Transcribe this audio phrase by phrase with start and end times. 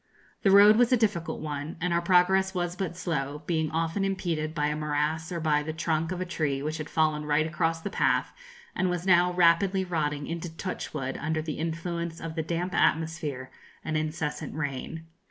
[0.41, 4.55] The road was a difficult one, and our progress was but slow, being often impeded
[4.55, 7.81] by a morass or by the trunk of a tree which had fallen right across
[7.81, 8.33] the path,
[8.75, 13.51] and was now rapidly rotting into touchwood under the influence of the damp atmosphere
[13.85, 15.05] and incessant rain.